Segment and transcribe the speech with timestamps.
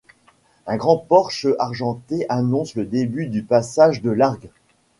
[0.65, 4.49] Un grand porche argenté annonce le début du passage de l'Argue.